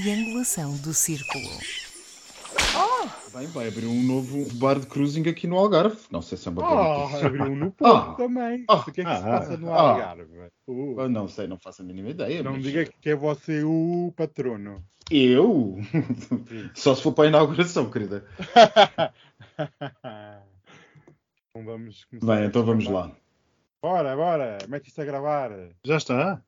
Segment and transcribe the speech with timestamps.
[0.00, 1.48] triangulação do círculo.
[3.34, 5.96] Bem, vai abrir um novo bar de cruising aqui no Algarve.
[6.10, 7.26] Não sei se é uma Ah, notícia.
[7.26, 8.14] abriu um no Porto Ah.
[8.14, 8.64] também.
[8.68, 8.74] Ah.
[8.76, 9.72] o que é que se passa no.
[9.72, 10.50] Algarve?
[10.66, 12.42] Uh, Não sei, não faço a mínima ideia.
[12.42, 14.82] não mas- diga que é você o patrono.
[15.10, 15.78] Eu?
[16.74, 18.24] Só se for para a inauguração, querida.
[21.50, 22.26] Então vamos começar.
[22.36, 23.10] Bem, então vamos lá.
[23.82, 24.58] Bora, bora.
[24.68, 25.50] Mete isto a gravar.
[25.82, 26.42] Já está.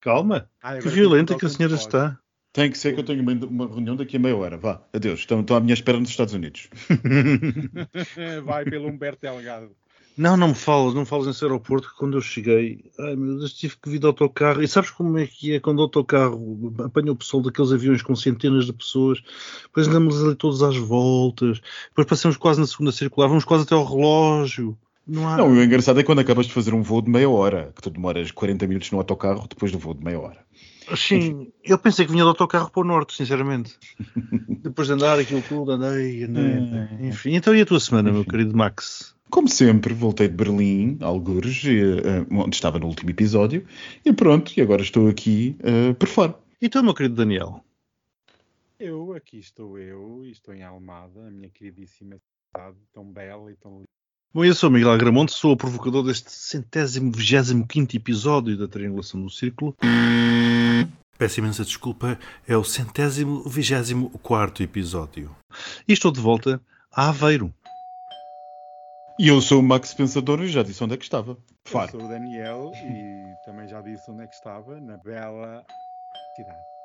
[0.00, 0.50] Calma.
[0.60, 2.18] Ah, Que violenta que a senhora está.
[2.58, 4.56] Tem que ser que eu tenho uma, uma reunião daqui a meia hora.
[4.56, 5.20] Vá, adeus.
[5.20, 6.68] Estão, estão à minha espera nos Estados Unidos.
[8.44, 9.70] Vai pelo Humberto Delgado.
[10.16, 13.38] Não, não me falas, não me falas nesse aeroporto que quando eu cheguei, ai meu
[13.38, 14.60] Deus, tive que vir de autocarro.
[14.60, 18.16] E sabes como é que é quando o autocarro apanha o pessoal daqueles aviões com
[18.16, 19.22] centenas de pessoas,
[19.62, 23.76] depois andamos ali todos às voltas, depois passamos quase na segunda circular, vamos quase até
[23.76, 24.76] ao relógio.
[25.08, 25.38] Não há.
[25.38, 27.88] Não, o engraçado é quando acabas de fazer um voo de meia hora, que tu
[27.88, 30.46] demoras 40 minutos no autocarro depois do voo de meia hora.
[30.94, 33.78] Sim, eu pensei que vinha de autocarro para o norte, sinceramente.
[34.62, 37.08] Depois de andar aquilo tudo, andei, andei, andei.
[37.08, 39.14] Enfim, então e a tua semana, meu querido Max?
[39.28, 43.66] Como sempre, voltei de Berlim, algures, eh, onde estava no último episódio,
[44.02, 46.34] e pronto, e agora estou aqui eh, por fora.
[46.60, 47.62] E tu, meu querido Daniel?
[48.80, 53.56] Eu, aqui estou eu, e estou em Almada, a minha queridíssima cidade, tão bela e
[53.56, 53.97] tão linda.
[54.32, 58.68] Bom, eu sou o Miguel Agramonte, sou o provocador deste centésimo, vigésimo quinto episódio da
[58.68, 59.74] Triangulação do Círculo.
[61.16, 65.34] Peço imensa desculpa, é o centésimo, vigésimo quarto episódio.
[65.88, 66.60] E estou de volta
[66.92, 67.52] a Aveiro.
[69.18, 71.30] E eu sou o Max Pensador e já disse onde é que estava.
[71.30, 71.90] Eu Faro.
[71.92, 75.64] sou o Daniel e também já disse onde é que estava, na bela
[76.36, 76.77] cidade.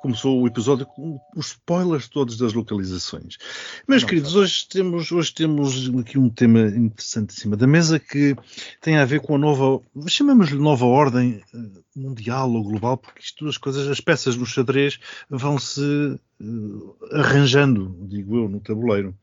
[0.00, 3.36] Começou o episódio com os spoilers todos das localizações.
[3.86, 4.38] Meus Não, queridos, tá.
[4.38, 8.34] hoje temos, hoje temos aqui um tema interessante em cima da mesa que
[8.80, 11.58] tem a ver com a nova, chamamos-lhe nova ordem eh,
[11.94, 14.98] mundial ou global, porque isto as coisas, as peças do xadrez
[15.28, 16.44] vão se eh,
[17.12, 19.14] arranjando, digo eu, no tabuleiro.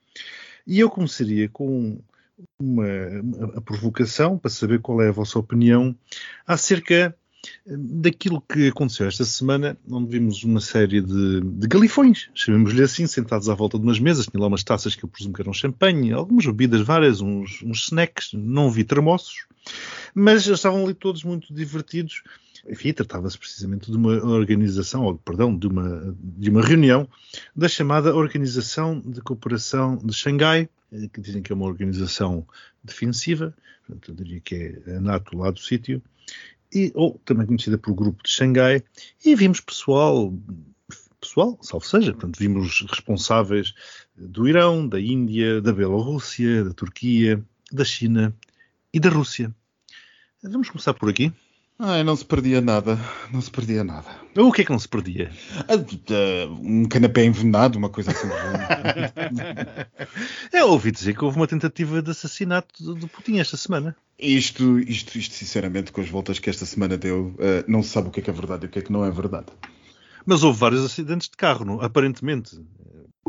[0.67, 1.99] E eu começaria com
[2.59, 2.85] uma,
[3.55, 5.95] a provocação para saber qual é a vossa opinião
[6.45, 7.15] acerca
[7.65, 13.49] daquilo que aconteceu esta semana, onde vimos uma série de, de galifões, chamemos-lhe assim, sentados
[13.49, 16.13] à volta de umas mesas, tinha lá umas taças que eu presumo que eram champanhe,
[16.13, 19.47] algumas bebidas várias, uns, uns snacks, não vi termossos,
[20.13, 22.23] mas eles estavam ali todos muito divertidos.
[22.69, 27.07] Enfim, tratava-se precisamente de uma organização, ou perdão, de uma, de uma reunião
[27.55, 32.45] da chamada Organização de Cooperação de Xangai, eh, que dizem que é uma organização
[32.83, 33.53] defensiva,
[33.85, 36.01] portanto, eu diria que é a NATO lá do sítio,
[36.73, 38.83] e, ou também conhecida por Grupo de Xangai,
[39.23, 40.33] e vimos pessoal,
[41.19, 43.73] pessoal, salvo seja, portanto, vimos responsáveis
[44.15, 48.35] do Irão, da Índia, da Bielorrússia, da Turquia, da China
[48.93, 49.53] e da Rússia.
[50.43, 51.33] Vamos começar por aqui.
[51.79, 52.99] Ai, não se perdia nada.
[53.31, 54.07] Não se perdia nada.
[54.35, 55.31] O que é que não se perdia?
[55.67, 58.27] Ah, ah, um canapé envenenado, uma coisa assim.
[60.51, 63.95] Eu ouvi dizer que houve uma tentativa de assassinato do- Putin esta semana.
[64.17, 68.07] isto, isto, isto, sinceramente, com as voltas que esta semana deu, ah, não se sabe
[68.07, 69.47] o que é que é verdade e o que é que não é verdade.
[70.25, 71.79] Mas houve vários acidentes de carro, não?
[71.81, 72.59] aparentemente.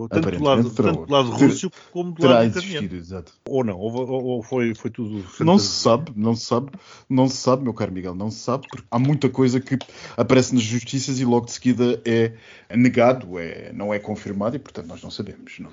[0.07, 2.95] Tanto do lado, tanto do lado russo como do lado ucraniano.
[2.97, 3.33] exato.
[3.49, 5.25] Ou não, ou, ou- ou foi, foi tudo.
[5.41, 6.71] Não se sabe, não se sabe,
[7.09, 9.79] não se sabe, meu caro Miguel, não se sabe, porque há muita coisa que
[10.17, 12.33] aparece nas justiças e logo de seguida é
[12.77, 15.59] negado, é, não é confirmado e, portanto, nós não sabemos.
[15.59, 15.71] Não.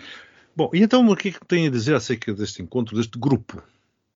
[0.56, 3.62] Bom, e então o que é que tem a dizer acerca deste encontro, deste grupo?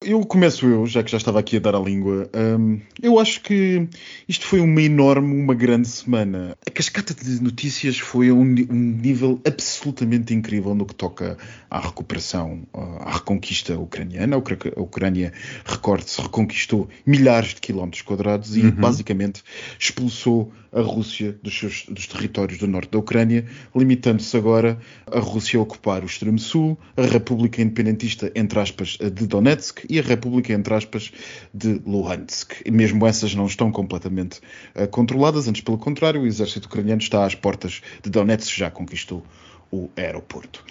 [0.09, 2.27] Eu começo eu, já que já estava aqui a dar a língua.
[2.35, 3.87] Hum, eu acho que
[4.27, 6.57] isto foi uma enorme, uma grande semana.
[6.65, 11.37] A cascata de notícias foi a um, um nível absolutamente incrível no que toca
[11.69, 14.35] à recuperação, à reconquista ucraniana.
[14.35, 15.31] A a Ucrânia,
[15.63, 19.43] recorde-se, reconquistou milhares de quilómetros quadrados e basicamente
[19.77, 25.59] expulsou a Rússia dos, seus, dos territórios do norte da Ucrânia, limitando-se agora a Rússia
[25.59, 30.53] a ocupar o extremo sul, a República Independentista, entre aspas, de Donetsk e a República,
[30.53, 31.11] entre aspas,
[31.53, 32.61] de Luhansk.
[32.65, 34.39] E mesmo essas não estão completamente
[34.75, 39.23] eh, controladas, antes pelo contrário, o exército ucraniano está às portas de Donetsk, já conquistou
[39.71, 40.63] o aeroporto.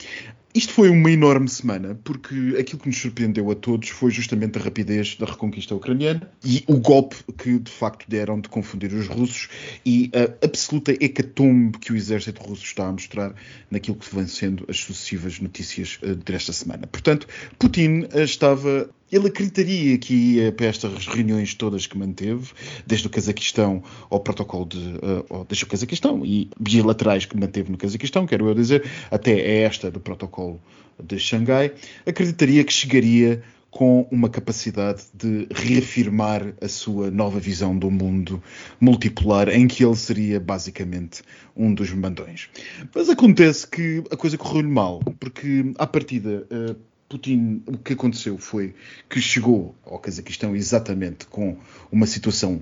[0.54, 4.62] Isto foi uma enorme semana, porque aquilo que nos surpreendeu a todos foi justamente a
[4.62, 9.48] rapidez da reconquista ucraniana e o golpe que de facto deram de confundir os russos
[9.84, 13.34] e a absoluta hecatombe que o exército russo está a mostrar
[13.70, 16.86] naquilo que vêm sendo as sucessivas notícias eh, desta semana.
[16.86, 17.28] Portanto,
[17.58, 22.50] Putin eh, estava ele acreditaria que ia para estas reuniões todas que manteve,
[22.86, 24.78] desde o Cazaquistão ao protocolo de.
[24.78, 29.90] Uh, desde o Cazaquistão e bilaterais que manteve no Cazaquistão, quero eu dizer, até esta
[29.90, 30.60] do protocolo
[31.02, 31.72] de Xangai,
[32.06, 38.42] acreditaria que chegaria com uma capacidade de reafirmar a sua nova visão do mundo
[38.80, 41.22] multipolar, em que ele seria basicamente
[41.54, 42.48] um dos mandões.
[42.94, 46.46] Mas acontece que a coisa correu-lhe mal, porque à partida.
[46.50, 48.74] Uh, Putin, o que aconteceu foi
[49.08, 51.56] que chegou ao Cazaquistão exatamente com
[51.90, 52.60] uma situação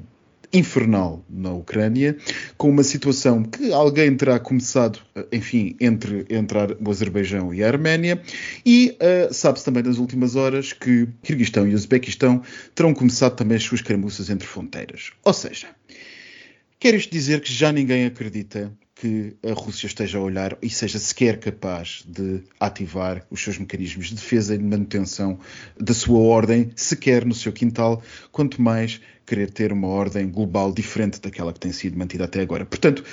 [0.52, 2.16] infernal na Ucrânia,
[2.56, 5.00] com uma situação que alguém terá começado,
[5.32, 8.22] enfim, entre, entre o Azerbaijão e a Arménia,
[8.64, 12.42] e uh, sabe-se também nas últimas horas que Kirguistão e Uzbequistão
[12.74, 15.10] terão começado também as suas caramuças entre fronteiras.
[15.24, 15.68] Ou seja,
[16.78, 20.98] quer isto dizer que já ninguém acredita que a Rússia esteja a olhar e seja
[20.98, 25.38] sequer capaz de ativar os seus mecanismos de defesa e de manutenção
[25.78, 28.02] da sua ordem, sequer no seu quintal,
[28.32, 32.64] quanto mais querer ter uma ordem global diferente daquela que tem sido mantida até agora.
[32.64, 33.04] Portanto,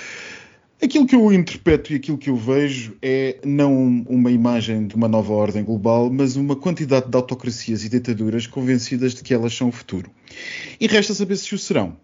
[0.82, 5.08] Aquilo que eu interpreto e aquilo que eu vejo é não uma imagem de uma
[5.08, 9.68] nova ordem global, mas uma quantidade de autocracias e ditaduras convencidas de que elas são
[9.68, 10.10] o futuro.
[10.78, 11.96] E resta saber se o serão.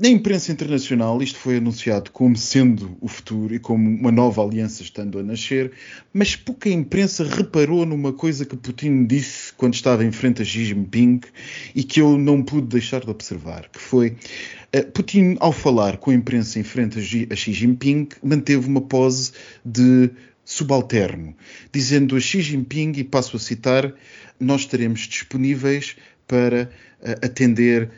[0.00, 4.80] Na imprensa internacional, isto foi anunciado como sendo o futuro e como uma nova aliança
[4.80, 5.72] estando a nascer,
[6.12, 10.66] mas pouca imprensa reparou numa coisa que Putin disse quando estava em frente a Xi
[10.66, 11.18] Jinping
[11.74, 14.16] e que eu não pude deixar de observar, que foi
[14.72, 19.32] uh, Putin, ao falar com a imprensa em frente a Xi, Jinping, manteve uma pose
[19.64, 20.10] de
[20.44, 21.34] subalterno,
[21.72, 23.92] dizendo a Xi Jinping, e passo a citar,
[24.38, 25.96] nós estaremos disponíveis
[26.28, 26.70] para
[27.02, 27.90] uh, atender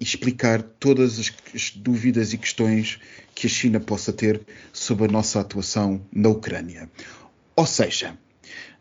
[0.00, 2.98] e explicar todas as, as dúvidas e questões
[3.34, 4.40] que a China possa ter
[4.72, 6.90] sobre a nossa atuação na Ucrânia.
[7.54, 8.16] Ou seja,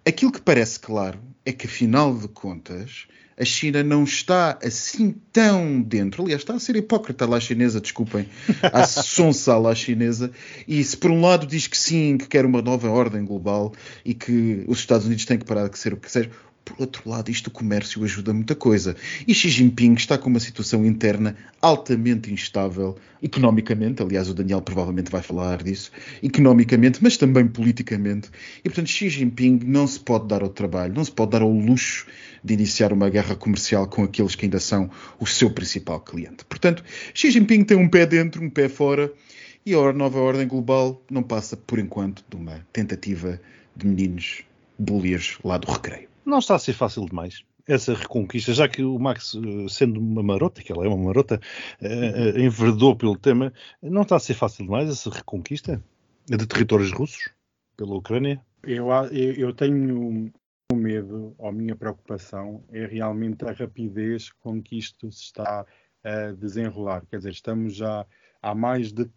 [0.05, 3.07] aquilo que parece claro é que, afinal de contas,
[3.39, 6.23] a China não está assim tão dentro.
[6.23, 8.27] Aliás, está a ser hipócrita lá chinesa, desculpem,
[8.63, 10.31] a sonsa lá chinesa.
[10.67, 13.73] E se por um lado diz que sim, que quer uma nova ordem global
[14.03, 16.31] e que os Estados Unidos têm que parar de ser o que seja,
[16.67, 18.95] por outro lado, isto do comércio ajuda muita coisa.
[19.25, 25.09] E Xi Jinping está com uma situação interna altamente instável, economicamente, aliás, o Daniel provavelmente
[25.09, 25.91] vai falar disso,
[26.21, 28.29] economicamente, mas também politicamente.
[28.59, 31.51] E, portanto, Xi Jinping não se pode dar ao trabalho, não se pode dar ao
[31.51, 32.05] luxo
[32.43, 36.43] de iniciar uma guerra comercial com aqueles que ainda são o seu principal cliente.
[36.45, 36.83] Portanto,
[37.13, 39.11] Xi Jinping tem um pé dentro, um pé fora,
[39.65, 43.39] e a nova ordem global não passa, por enquanto, de uma tentativa
[43.75, 44.43] de meninos
[44.77, 48.97] bullies lá do recreio não está a ser fácil demais essa reconquista, já que o
[48.97, 51.39] Max, eh, sendo uma marota, que ela é uma marota,
[51.81, 53.51] uh, enverdou pelo tema,
[53.81, 55.83] não está a ser fácil demais essa reconquista
[56.25, 57.29] de territórios russos
[57.75, 58.41] pela Ucrânia?
[58.63, 60.31] Eu, eu tenho
[60.71, 65.65] o medo, ou a minha preocupação, é realmente a rapidez com que isto se está
[66.03, 67.05] a desenrolar.
[67.09, 68.05] Quer dizer, estamos já
[68.41, 69.09] há mais de,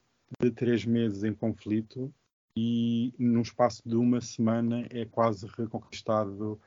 [0.43, 2.13] de três meses em conflito
[2.57, 6.61] e num espaço de uma semana é quase reconquistado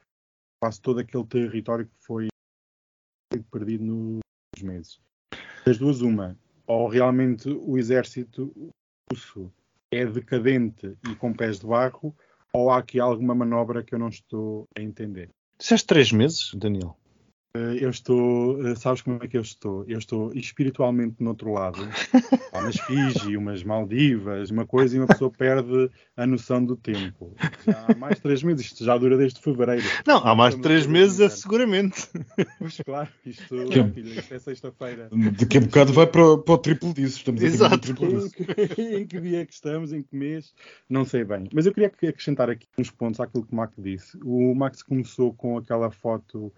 [0.64, 2.28] quase todo aquele território que foi
[3.52, 4.98] perdido nos meses.
[5.66, 8.50] Das duas, uma, ou realmente o exército
[9.12, 9.52] russo
[9.92, 12.16] é decadente e com pés de barro,
[12.54, 15.28] ou há aqui alguma manobra que eu não estou a entender.
[15.60, 16.98] Disseste três meses, Daniel?
[17.56, 19.86] Eh, eu estou, eh, sabes como é que eu estou?
[19.88, 21.88] Eu estou espiritualmente no outro lado,
[22.52, 27.36] umas Fiji, umas Maldivas, uma coisa e uma pessoa perde a noção do tempo.
[27.64, 29.86] Já há mais de três meses, isto já dura desde fevereiro.
[30.04, 32.10] Não, há mais de três meses é seguramente.
[32.58, 33.84] Pois claro, isto, que...
[33.92, 35.10] filho, isto é sexta-feira.
[35.40, 37.18] Daqui a bocado vai para, para o triplo disso.
[37.18, 37.78] Estamos Exato.
[37.78, 38.36] Triplo disso.
[38.80, 40.56] Em, em que dia é que estamos, em que mês,
[40.90, 41.48] não sei bem.
[41.54, 44.18] Mas eu queria acrescentar aqui uns pontos àquilo que o Max disse.
[44.24, 46.52] O Max começou com aquela foto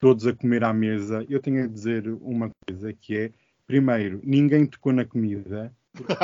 [0.00, 3.32] todos a comer à mesa, eu tenho a dizer uma coisa que é,
[3.66, 6.14] primeiro, ninguém tocou na comida, porque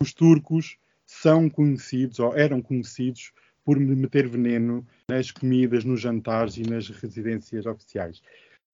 [0.00, 0.76] os turcos
[1.06, 3.32] são conhecidos, ou eram conhecidos,
[3.64, 8.22] por meter veneno nas comidas, nos jantares e nas residências oficiais.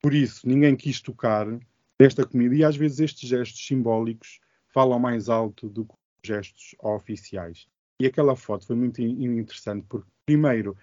[0.01, 1.47] Por isso, ninguém quis tocar
[1.99, 6.75] desta comida e às vezes estes gestos simbólicos falam mais alto do que os gestos
[6.81, 7.67] oficiais.
[8.01, 10.77] E aquela foto foi muito interessante porque, primeiro,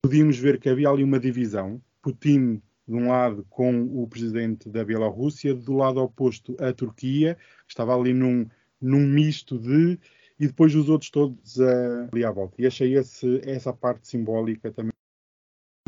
[0.00, 1.80] podíamos ver que havia ali uma divisão.
[2.00, 7.36] Putin de um lado com o presidente da Bielorrússia, do lado oposto a Turquia,
[7.66, 8.46] que estava ali num,
[8.80, 9.98] num misto de,
[10.38, 12.60] e depois os outros todos uh, ali à volta.
[12.60, 14.92] E achei esse, essa parte simbólica também,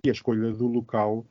[0.04, 1.26] e a escolha do local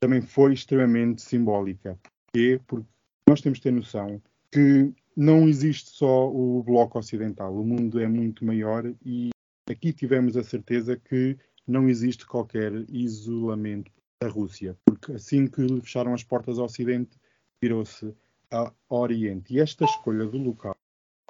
[0.00, 1.98] também foi extremamente simbólica.
[2.26, 2.60] Porquê?
[2.66, 2.86] Porque
[3.28, 8.06] nós temos de ter noção que não existe só o bloco ocidental, o mundo é
[8.06, 9.30] muito maior e
[9.68, 13.90] aqui tivemos a certeza que não existe qualquer isolamento
[14.22, 17.18] da Rússia, porque assim que lhe fecharam as portas ao Ocidente,
[17.60, 18.14] virou-se
[18.50, 19.54] ao Oriente.
[19.54, 20.76] E esta escolha do local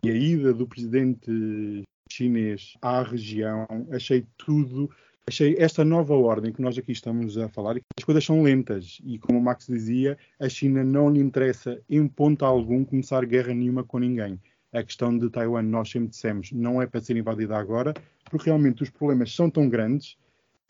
[0.05, 4.91] e a ida do presidente chinês à região, achei tudo
[5.27, 9.21] achei esta nova ordem que nós aqui estamos a falar, as coisas são lentas e,
[9.21, 13.85] como o Max dizia, a China não lhe interessa em ponto algum começar guerra nenhuma
[13.85, 14.39] com ninguém.
[14.73, 17.95] A questão de Taiwan, nós sempre dissemos, não é para ser invadida agora,
[18.29, 20.17] porque realmente os problemas são tão grandes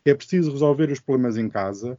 [0.05, 1.97] é preciso resolver os problemas em casa.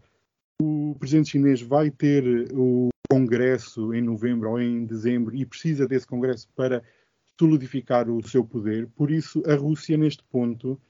[0.63, 6.07] O presidente chinês vai ter o congresso em novembro ou em dezembro e precisa desse
[6.07, 6.83] congresso para
[7.39, 8.89] solidificar o seu poder.
[8.95, 10.81] Por isso, a Rússia, neste ponto,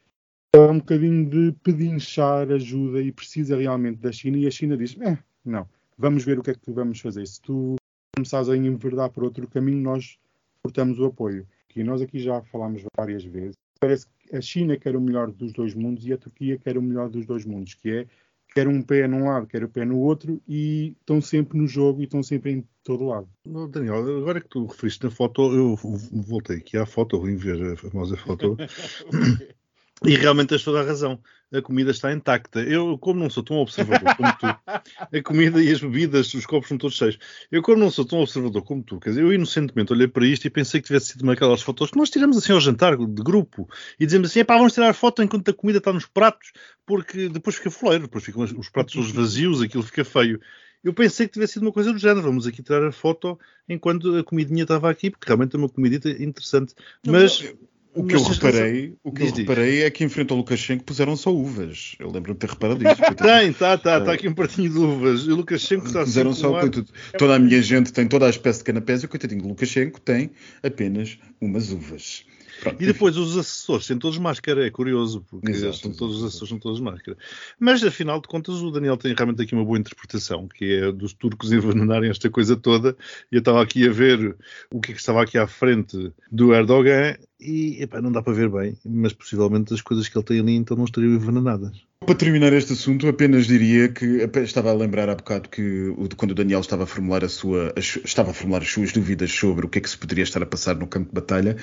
[0.55, 4.37] é um bocadinho de pedinchar ajuda e precisa realmente da China.
[4.37, 7.27] E a China diz: eh, não, vamos ver o que é que vamos fazer.
[7.27, 7.77] Se tu
[8.15, 10.19] começares a enverdar por outro caminho, nós
[10.63, 11.47] portamos o apoio.
[11.75, 13.57] E nós aqui já falámos várias vezes.
[13.81, 16.83] Parece que a China quer o melhor dos dois mundos e a Turquia quer o
[16.83, 18.07] melhor dos dois mundos, que é
[18.55, 21.67] quer um pé num lado, quer o um pé no outro, e estão sempre no
[21.67, 23.29] jogo e estão sempre em todo lado.
[23.71, 27.77] Daniel, agora que tu referiste na foto, eu voltei aqui à foto, vim ver a
[27.77, 28.57] famosa foto.
[30.03, 31.21] E realmente tens toda a razão.
[31.53, 32.61] A comida está intacta.
[32.61, 36.69] Eu, como não sou tão observador como tu, a comida e as bebidas, os copos
[36.69, 37.17] são todos cheios.
[37.51, 40.47] Eu, como não sou tão observador como tu, quer dizer, eu inocentemente olhei para isto
[40.47, 43.23] e pensei que tivesse sido uma daquelas fotos que nós tiramos assim ao jantar de
[43.23, 46.53] grupo e dizemos assim: pá, vamos tirar a foto enquanto a comida está nos pratos,
[46.85, 50.41] porque depois fica foleiro, depois ficam os pratos todos vazios, aquilo fica feio.
[50.83, 52.23] Eu pensei que tivesse sido uma coisa do género.
[52.23, 56.11] Vamos aqui tirar a foto enquanto a comidinha estava aqui, porque realmente é uma comidita
[56.11, 56.75] interessante.
[57.07, 57.41] Mas.
[57.41, 60.37] Não, não, o que, eu reparei, o que eu reparei é que em frente ao
[60.37, 61.95] Lukashenko puseram só uvas.
[61.99, 63.15] Eu lembro-me de ter reparado isso.
[63.15, 65.27] tem, está, está, está aqui um partinho de uvas.
[65.29, 66.87] O Lukashenko está Puseram só, coitado,
[67.17, 70.01] toda a minha gente tem toda a espécie de canapés e o coitadinho do Lukashenko
[70.01, 70.33] tem
[70.63, 72.25] apenas umas uvas.
[72.61, 72.83] Pronto.
[72.83, 76.49] E depois os assessores têm todos máscara, é curioso, porque Exato, são todos, os assessores
[76.49, 77.17] são todos máscara.
[77.59, 81.13] Mas afinal de contas, o Daniel tem realmente aqui uma boa interpretação, que é dos
[81.13, 82.97] turcos envenenarem esta coisa toda.
[83.31, 84.37] E eu estava aqui a ver
[84.73, 88.33] o que, é que estava aqui à frente do Erdogan e epá, não dá para
[88.33, 91.85] ver bem, mas possivelmente as coisas que ele tem ali então não estariam envenenadas.
[92.01, 96.35] Para terminar este assunto, apenas diria que estava a lembrar há bocado que quando o
[96.35, 99.79] Daniel estava a formular a sua estava a formular as suas dúvidas sobre o que
[99.79, 101.57] é que se poderia estar a passar no campo de batalha,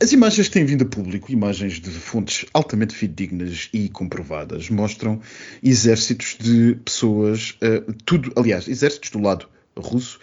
[0.00, 5.20] as imagens que têm vindo a público, imagens de fontes altamente fidedignas e comprovadas, mostram
[5.62, 10.18] exércitos de pessoas, uh, tudo, aliás, exércitos do lado russo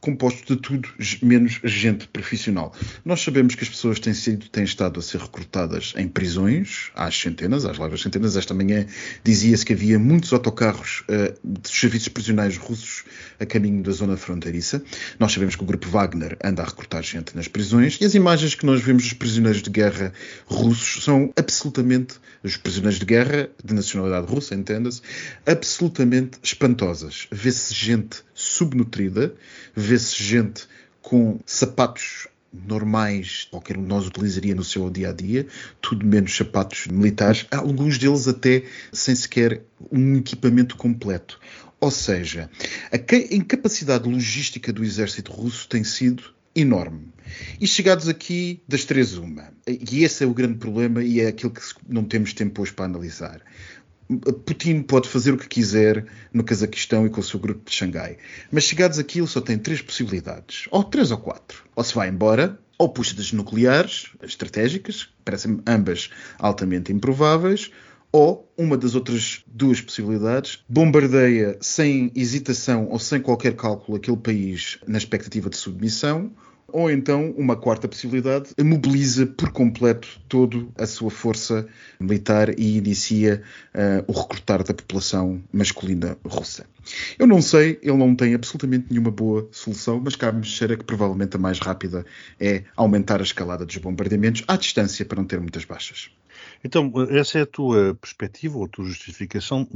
[0.00, 0.88] composto de tudo
[1.22, 2.72] menos gente profissional.
[3.04, 7.18] Nós sabemos que as pessoas têm, sido, têm estado a ser recrutadas em prisões, às
[7.18, 8.36] centenas, às largas centenas.
[8.36, 8.86] Esta manhã
[9.24, 13.04] dizia-se que havia muitos autocarros uh, dos serviços prisionais russos
[13.40, 14.82] a caminho da zona fronteiriça.
[15.18, 18.54] Nós sabemos que o grupo Wagner anda a recrutar gente nas prisões e as imagens
[18.54, 20.12] que nós vemos dos prisioneiros de guerra
[20.46, 25.00] russos são absolutamente, os prisioneiros de guerra de nacionalidade russa, entenda-se,
[25.46, 27.26] absolutamente espantosas.
[27.30, 29.34] Vê-se gente subnutrida,
[29.74, 30.68] vê-se gente
[31.02, 35.46] com sapatos normais, qualquer um de nós utilizaria no seu dia a dia,
[35.80, 41.40] tudo menos sapatos militares, alguns deles até sem sequer um equipamento completo.
[41.80, 42.48] Ou seja,
[42.92, 46.22] a incapacidade logística do exército russo tem sido
[46.54, 47.12] enorme.
[47.60, 49.52] E chegados aqui, das três, uma.
[49.66, 52.86] E esse é o grande problema e é aquilo que não temos tempo hoje para
[52.86, 53.40] analisar.
[54.46, 58.16] Putin pode fazer o que quiser no Cazaquistão e com o seu grupo de Xangai.
[58.50, 60.66] Mas chegados aqui, ele só tem três possibilidades.
[60.70, 61.64] Ou três ou quatro.
[61.76, 67.70] Ou se vai embora, ou puxa das nucleares estratégicas, parecem ambas altamente improváveis,
[68.10, 74.78] ou uma das outras duas possibilidades, bombardeia sem hesitação ou sem qualquer cálculo aquele país
[74.86, 76.30] na expectativa de submissão,
[76.70, 81.66] ou então, uma quarta possibilidade, mobiliza por completo toda a sua força
[81.98, 83.42] militar e inicia
[83.74, 86.66] uh, o recrutar da população masculina russa.
[87.18, 91.36] Eu não sei, ele não tem absolutamente nenhuma boa solução, mas cabe-me dizer que provavelmente
[91.36, 92.04] a mais rápida
[92.38, 96.10] é aumentar a escalada dos bombardeamentos à distância para não ter muitas baixas.
[96.62, 99.66] Então, essa é a tua perspectiva ou a tua justificação,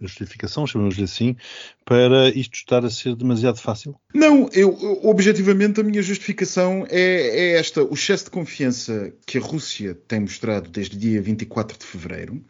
[0.00, 1.36] justificação chamamos-lhe assim,
[1.84, 3.94] para isto estar a ser demasiado fácil?
[4.14, 7.82] Não, eu, objetivamente a minha justificação é, é esta.
[7.82, 12.44] O excesso de confiança que a Rússia tem mostrado desde dia 24 de fevereiro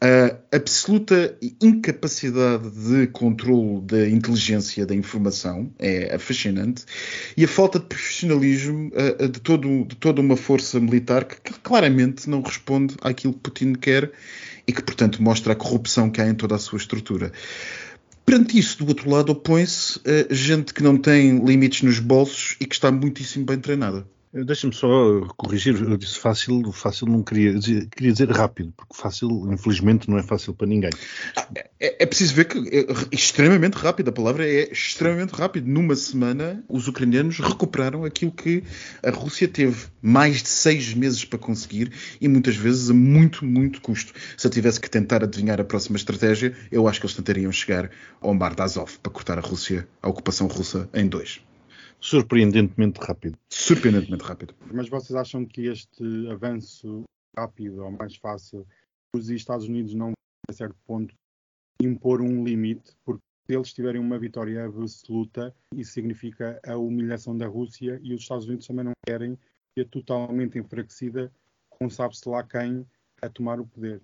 [0.00, 6.84] a absoluta incapacidade de controle da inteligência da informação é fascinante
[7.36, 8.90] e a falta de profissionalismo
[9.30, 14.12] de, todo, de toda uma força militar que, claramente não responde àquilo que Putin quer
[14.66, 17.32] e que, portanto, mostra a corrupção que há em toda a sua estrutura.
[18.26, 22.74] Perante isso, do outro lado, opõe-se gente que não tem limites nos bolsos e que
[22.74, 24.06] está muitíssimo bem treinada.
[24.34, 29.28] Deixa-me só corrigir, eu disse fácil, fácil não queria dizer, queria dizer rápido, porque fácil,
[29.52, 30.90] infelizmente, não é fácil para ninguém.
[31.78, 35.68] É, é preciso ver que é extremamente rápido, a palavra é extremamente rápido.
[35.68, 38.64] Numa semana, os ucranianos recuperaram aquilo que
[39.04, 43.80] a Rússia teve mais de seis meses para conseguir e muitas vezes a muito, muito
[43.80, 44.12] custo.
[44.36, 47.88] Se eu tivesse que tentar adivinhar a próxima estratégia, eu acho que eles tentariam chegar
[48.20, 51.40] ao mar de Azov para cortar a Rússia, a ocupação russa, em dois
[52.04, 53.38] surpreendentemente rápido.
[53.48, 54.54] Surpreendentemente rápido.
[54.70, 57.02] Mas vocês acham que este avanço
[57.34, 58.66] rápido ou mais fácil,
[59.16, 60.12] os Estados Unidos não,
[60.46, 61.14] a certo ponto,
[61.82, 67.46] impor um limite, porque se eles tiverem uma vitória absoluta, isso significa a humilhação da
[67.46, 69.38] Rússia e os Estados Unidos também não querem
[69.76, 71.32] ser totalmente enfraquecida
[71.70, 72.86] com sabe-se lá quem
[73.22, 74.02] a tomar o poder.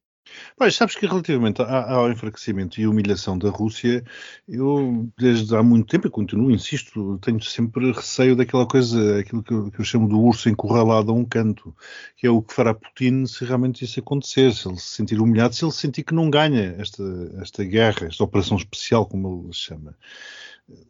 [0.57, 4.05] Pois, sabes que relativamente ao enfraquecimento e humilhação da Rússia,
[4.47, 9.53] eu desde há muito tempo, e continuo, insisto, tenho sempre receio daquela coisa, aquilo que
[9.53, 11.75] eu, que eu, chamo do urso encurralado a um canto,
[12.17, 15.55] que é o que fará Putin se realmente isso acontecer, se ele se sentir humilhado,
[15.55, 17.03] se ele sentir que não ganha esta,
[17.41, 19.97] esta guerra, esta operação especial, como ele chama.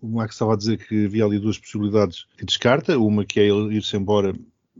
[0.03, 3.45] O Max estava a dizer que havia ali duas possibilidades que descarta, uma que é
[3.45, 4.35] ele ir-se embora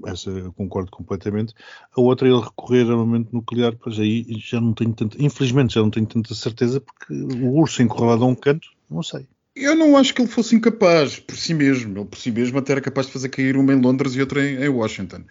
[0.07, 1.55] essa eu concordo completamente.
[1.97, 5.75] A outra é ele recorrer a armamento nuclear, pois aí já não tenho tanto, infelizmente
[5.75, 9.27] já não tenho tanta certeza, porque o urso encurralado a um canto, não sei.
[9.55, 11.99] Eu não acho que ele fosse incapaz por si mesmo.
[11.99, 14.47] Ele por si mesmo até era capaz de fazer cair uma em Londres e outra
[14.47, 15.23] em, em Washington.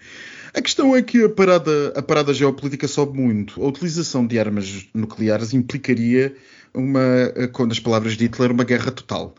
[0.54, 3.64] A questão é que a parada, a parada geopolítica sobe muito.
[3.64, 6.36] A utilização de armas nucleares implicaria
[6.74, 9.36] uma, com as palavras de Hitler, uma guerra total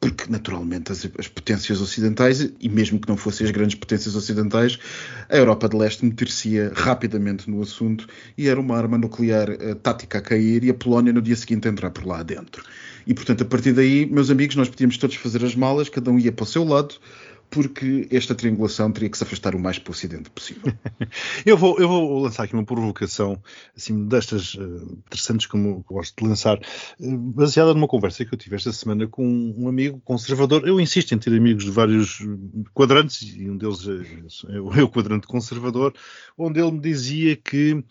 [0.00, 4.78] porque naturalmente as, as, potências ocidentais, e mesmo que não fossem as grandes potências ocidentais,
[5.28, 10.18] a Europa de Leste meter-se rapidamente no assunto e era uma arma nuclear uh, tática
[10.18, 12.64] a cair e a Polónia no dia seguinte entrar por lá dentro.
[13.06, 16.18] E portanto, a partir daí, meus amigos, nós podíamos todos fazer as malas, cada um
[16.18, 16.96] ia para o seu lado,
[17.50, 20.72] porque esta triangulação teria que se afastar o mais para o Ocidente possível.
[21.44, 23.40] eu, vou, eu vou lançar aqui uma provocação,
[23.76, 28.56] assim, destas uh, interessantes como gosto de lançar, uh, baseada numa conversa que eu tive
[28.56, 29.26] esta semana com
[29.56, 30.66] um amigo conservador.
[30.66, 32.18] Eu insisto em ter amigos de vários
[32.74, 33.86] quadrantes, e um deles
[34.48, 35.94] é, é o quadrante conservador,
[36.36, 37.82] onde ele me dizia que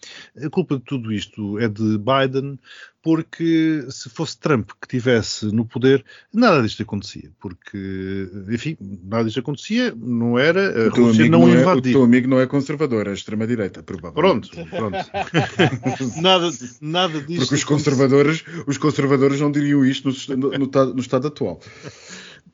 [0.43, 2.59] a culpa de tudo isto é de Biden,
[3.05, 9.41] porque se fosse Trump que tivesse no poder, nada disto acontecia, porque, enfim, nada disto
[9.41, 11.91] acontecia, não era, a o Rússia não, não é, invadia.
[11.91, 14.49] O teu amigo não é conservador, é extrema-direita, provavelmente.
[14.49, 16.17] Pronto, pronto.
[16.19, 16.49] nada,
[16.81, 17.41] nada disto...
[17.41, 21.61] Porque os conservadores, os conservadores não diriam isto no, no, no estado atual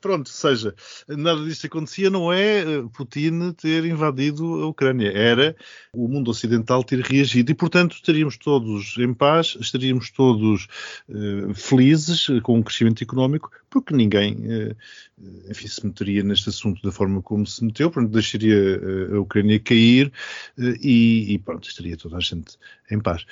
[0.02, 0.74] pronto, seja,
[1.08, 5.56] nada disso acontecia, não é eh, Putin ter invadido a Ucrânia, era
[5.94, 10.66] o mundo ocidental ter reagido e, portanto, estaríamos todos em paz, estaríamos todos
[11.08, 14.76] uh, felizes com o crescimento económico, porque ninguém, uh,
[15.48, 18.80] enfim, se meteria neste assunto da forma como se meteu, portanto, deixaria
[19.14, 20.12] a Ucrânia cair
[20.58, 22.58] uh, e, e, pronto, estaria toda a gente
[22.90, 23.24] em paz.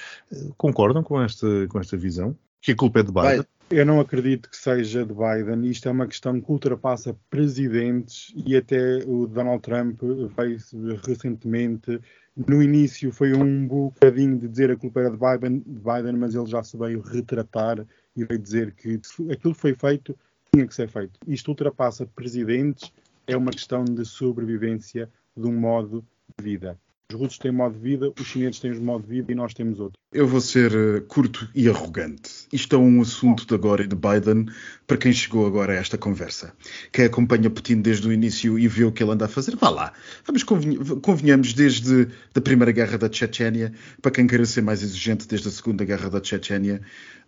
[0.57, 2.39] concordam com esta, com esta visão?
[2.63, 3.37] Que a culpa é de Biden?
[3.39, 3.60] Vai.
[3.73, 5.71] Eu não acredito que seja de Biden.
[5.71, 10.01] Isto é uma questão que ultrapassa presidentes e até o Donald Trump
[10.37, 10.59] veio
[11.07, 12.01] recentemente.
[12.37, 16.35] No início foi um bocadinho de dizer a culpa era de Biden, de Biden, mas
[16.35, 20.19] ele já se veio retratar e veio dizer que aquilo que foi feito
[20.53, 21.21] tinha que ser feito.
[21.29, 22.93] Isto ultrapassa presidentes,
[23.25, 26.05] é uma questão de sobrevivência de um modo
[26.37, 26.77] de vida.
[27.11, 29.53] Os russos têm modo de vida, os chineses têm um modo de vida e nós
[29.53, 29.99] temos outro.
[30.13, 32.31] Eu vou ser uh, curto e arrogante.
[32.53, 34.47] Isto é um assunto de agora e de Biden
[34.87, 36.55] para quem chegou agora a esta conversa.
[36.93, 39.71] Quem acompanha Putin desde o início e vê o que ele anda a fazer, vá
[39.71, 39.93] lá.
[40.25, 45.49] Vamos convenhamos desde a Primeira Guerra da Chechênia, para quem queira ser mais exigente desde
[45.49, 46.81] a Segunda Guerra da Chechênia,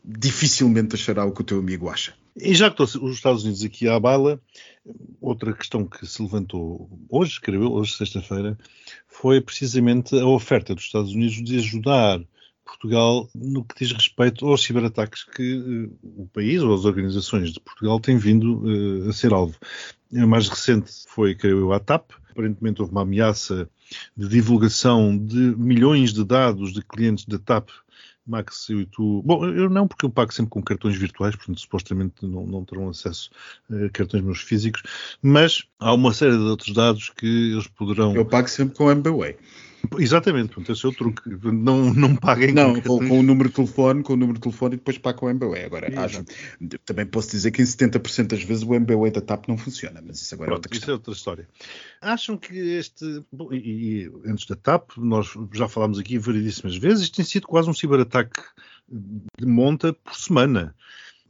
[0.05, 2.15] dificilmente achará o que o teu amigo acha.
[2.35, 4.41] E já que estou os Estados Unidos aqui à bala,
[5.21, 8.59] outra questão que se levantou hoje, creio eu, hoje sexta-feira,
[9.07, 12.21] foi precisamente a oferta dos Estados Unidos de ajudar
[12.65, 17.61] Portugal no que diz respeito aos ciberataques que uh, o país ou as organizações de
[17.61, 19.57] Portugal têm vindo uh, a ser alvo.
[20.15, 22.13] A mais recente foi, creio eu, a TAP.
[22.31, 23.69] Aparentemente houve uma ameaça
[24.17, 27.69] de divulgação de milhões de dados de clientes da TAP
[28.27, 29.23] Max, e tu.
[29.25, 32.89] Bom, eu não, porque eu pago sempre com cartões virtuais, portanto, supostamente não, não terão
[32.89, 33.31] acesso
[33.71, 34.83] a cartões meus físicos,
[35.21, 38.15] mas há uma série de outros dados que eles poderão.
[38.15, 39.37] Eu pago sempre com MBWay.
[39.99, 41.23] Exatamente, portanto, esse é o truque.
[41.53, 44.75] Não, não paguem não, com, com, o número de telefone, com o número de telefone
[44.75, 45.65] e depois pago com o MBWay.
[45.65, 46.25] Agora, acho,
[46.85, 50.21] também posso dizer que em 70% das vezes o MBWay da TAP não funciona, mas
[50.21, 50.85] isso agora Pronto, é outra questão.
[50.85, 51.49] Isso é outra história.
[52.01, 53.23] Acham que este.
[53.33, 57.47] Bom, e, e antes da TAP, nós já falámos aqui variedíssimas vezes, isto tem sido
[57.47, 58.41] quase um ciberataque
[59.39, 60.75] de monta por semana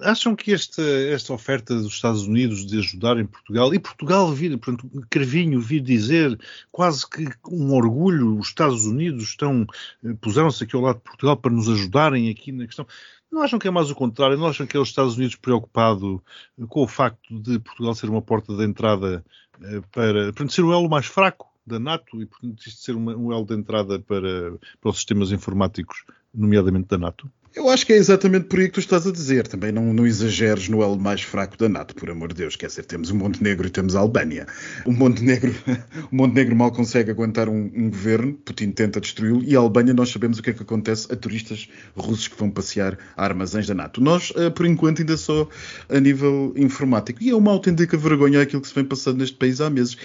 [0.00, 4.90] Acham que esta, esta oferta dos Estados Unidos de ajudarem Portugal, e Portugal vir, portanto,
[5.09, 6.38] Carvinho vir dizer
[6.70, 9.66] quase que um orgulho, os Estados Unidos estão,
[10.05, 12.87] eh, puseram-se aqui ao lado de Portugal para nos ajudarem aqui na questão.
[13.31, 14.37] Não acham que é mais o contrário?
[14.37, 16.22] Não acham que é os Estados Unidos preocupado
[16.68, 19.24] com o facto de Portugal ser uma porta de entrada
[19.62, 23.16] eh, para, para ser o elo mais fraco da NATO e, portanto, isto ser uma,
[23.16, 27.31] um elo de entrada para, para os sistemas informáticos, nomeadamente da NATO?
[27.54, 29.46] Eu acho que é exatamente por aí que tu estás a dizer.
[29.46, 32.56] Também não, não exageres no elo mais fraco da NATO, por amor de Deus.
[32.56, 34.46] Quer dizer, temos o Montenegro e temos a Albânia.
[34.86, 35.54] O Montenegro,
[36.10, 40.08] o Montenegro mal consegue aguentar um, um governo, Putin tenta destruí-lo, e a Albânia nós
[40.08, 43.74] sabemos o que é que acontece a turistas russos que vão passear a armazéns da
[43.74, 44.00] NATO.
[44.00, 45.46] Nós, eh, por enquanto, ainda só
[45.90, 47.22] a nível informático.
[47.22, 49.98] E é uma autêntica vergonha aquilo que se vem passando neste país há meses.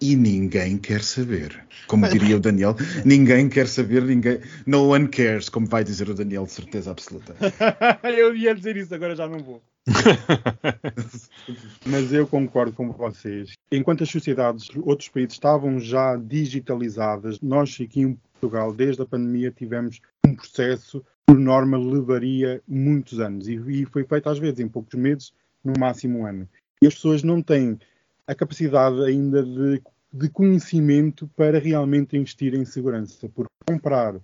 [0.00, 1.64] E ninguém quer saber.
[1.86, 4.38] Como diria o Daniel, ninguém quer saber, ninguém.
[4.64, 7.36] No one cares, como vai dizer o Daniel, de certeza absoluta.
[8.08, 9.62] eu ia dizer isso, agora já não vou.
[11.86, 13.52] Mas eu concordo com vocês.
[13.70, 19.50] Enquanto as sociedades, outros países estavam já digitalizadas, nós aqui em Portugal, desde a pandemia,
[19.50, 23.48] tivemos um processo que, por norma, levaria muitos anos.
[23.48, 26.48] E, e foi feito, às vezes, em poucos meses, no máximo um ano.
[26.80, 27.78] E as pessoas não têm
[28.26, 33.28] a capacidade ainda de, de conhecimento para realmente investir em segurança.
[33.28, 34.14] Porque comprar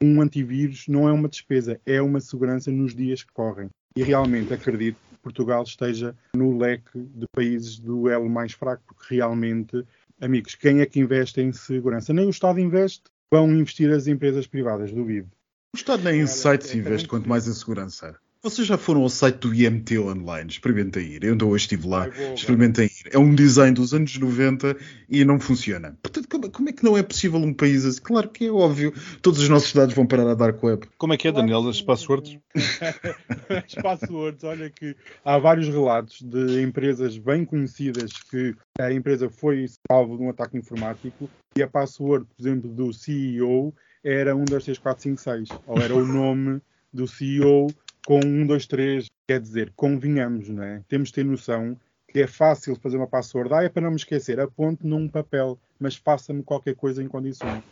[0.00, 3.68] um antivírus não é uma despesa, é uma segurança nos dias que correm.
[3.96, 9.14] E realmente acredito que Portugal esteja no leque de países do elo mais fraco, porque
[9.14, 9.84] realmente,
[10.20, 12.12] amigos, quem é que investe em segurança?
[12.12, 15.30] Nem o Estado investe, vão investir as empresas privadas, duvido.
[15.74, 18.16] O Estado nem em sites é, investe, quanto mais em segurança.
[18.46, 20.48] Vocês já foram ao site do IMT Online?
[20.48, 21.24] Experimentem ir.
[21.24, 22.08] Eu ainda hoje estive lá.
[22.32, 23.10] Experimentem ir.
[23.10, 24.76] É um design dos anos 90
[25.08, 25.98] e não funciona.
[26.00, 28.00] Portanto, como, como, é que não é possível um país assim?
[28.00, 28.94] Claro que é óbvio.
[29.20, 30.86] Todos os nossos dados vão parar a Dark Web.
[30.96, 32.38] Como é que é, Daniel, as passwords?
[32.54, 39.66] as passwords, olha que há vários relatos de empresas bem conhecidas que a empresa foi
[39.90, 44.64] salvo de um ataque informático e a password, por exemplo, do CEO era 1, 2,
[44.66, 45.48] 3, 4, 5, 6.
[45.66, 46.60] Ou era o nome
[46.92, 47.66] do CEO
[48.06, 50.80] com um, dois, três, quer dizer, convinhamos, não é?
[50.88, 51.76] Temos de ter noção
[52.08, 53.52] que é fácil fazer uma password.
[53.52, 57.64] Ah, é para não me esquecer, aponte num papel, mas faça-me qualquer coisa em condições.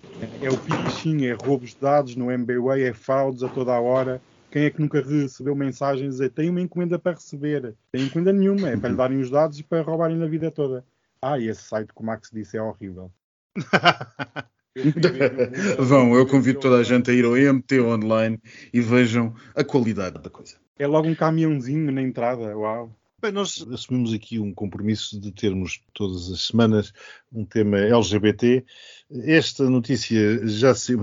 [0.43, 4.21] É o phishing, é roubos de dados no MBWay, é fraudes a toda a hora.
[4.51, 7.73] Quem é que nunca recebeu mensagens a dizer tem uma encomenda para receber?
[7.93, 10.85] Tem encomenda nenhuma, é para lhe darem os dados e para roubarem na vida toda.
[11.23, 13.11] Ah, e esse site, como Max disse, é horrível.
[15.79, 18.41] Vão, eu convido toda a gente a ir ao EMT online
[18.73, 20.57] e vejam a qualidade da coisa.
[20.79, 22.95] É logo um caminhãozinho na entrada, uau.
[23.23, 26.93] Bem, nós assumimos aqui um compromisso de termos todas as semanas
[27.33, 28.63] um tema LGBT.
[29.11, 30.95] Esta notícia já se.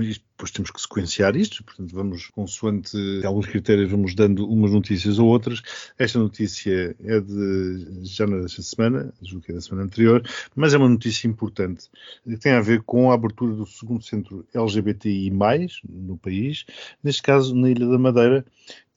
[0.41, 5.27] Depois temos que sequenciar isto, portanto, vamos, consoante alguns critérios, vamos dando umas notícias ou
[5.27, 5.61] outras.
[5.99, 10.77] Esta notícia é de já nesta semana, julgo que é da semana anterior, mas é
[10.77, 11.91] uma notícia importante.
[12.39, 15.29] Tem a ver com a abertura do segundo centro LGBTI,
[15.87, 16.65] no país,
[17.03, 18.43] neste caso na Ilha da Madeira,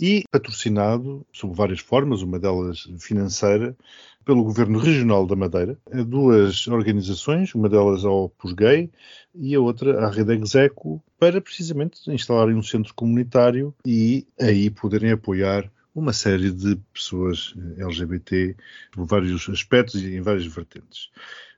[0.01, 3.77] e patrocinado sob várias formas, uma delas financeira,
[4.25, 8.91] pelo Governo Regional da Madeira, a duas organizações, uma delas ao Opus Gay
[9.35, 15.13] e a outra à Rede Execo, para precisamente instalarem um centro comunitário e aí poderem
[15.13, 18.57] apoiar uma série de pessoas LGBT
[18.93, 21.11] por vários aspectos e em várias vertentes.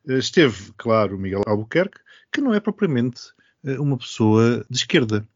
[0.06, 1.98] Esteve, claro, Miguel Albuquerque,
[2.30, 3.22] que não é propriamente
[3.64, 5.26] eh, uma pessoa de esquerda.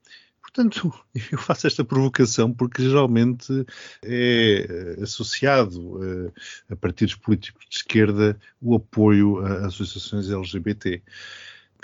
[0.53, 0.93] Portanto,
[1.33, 3.65] eu faço esta provocação porque geralmente
[4.05, 6.33] é eh, associado a, eh,
[6.71, 11.03] a partidos políticos de esquerda o apoio a associações LGBT.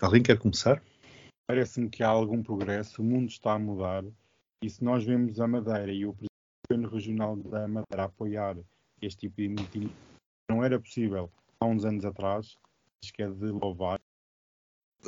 [0.01, 0.83] Alguém quer começar?
[1.49, 4.05] Parece-me que há algum progresso, o mundo está a mudar
[4.63, 6.17] e se nós vemos a Madeira e o
[6.69, 8.57] governo regional da Madeira apoiar
[9.01, 9.89] este tipo de
[10.51, 12.57] não era possível há uns anos atrás,
[13.03, 13.96] acho que é de louvar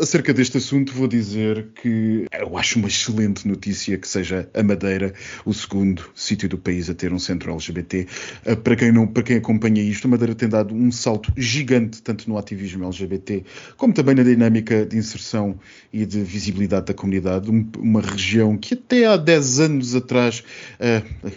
[0.01, 5.13] Acerca deste assunto, vou dizer que eu acho uma excelente notícia que seja a Madeira
[5.45, 8.07] o segundo sítio do país a ter um centro LGBT.
[8.45, 12.01] Eh, para quem, não, para quem acompanha isto, a Madeira tem dado um salto gigante,
[12.01, 13.43] tanto no ativismo LGBT,
[13.77, 15.59] como também na dinâmica de inserção
[15.93, 17.51] e de visibilidade da comunidade.
[17.77, 20.45] Uma região que até há 10 anos atrás,
[20.79, 21.31] uh,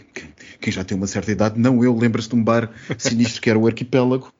[0.59, 3.57] quem já tem uma certa idade, não eu, lembra-se de um bar sinistro que era
[3.57, 4.31] o Arquipélago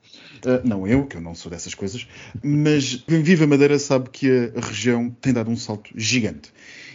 [0.46, 2.08] Uh, não eu, que eu não sou dessas coisas,
[2.44, 6.52] mas quem vive a Madeira sabe que a região tem dado um salto gigante.